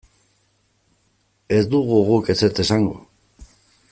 [1.57, 2.97] Ez dugu guk ezetz esango.